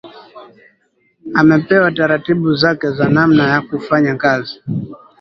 [1.33, 4.61] amepewa taratibu zake za namna ya kufanya kazi